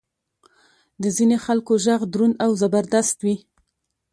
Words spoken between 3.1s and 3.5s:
وي.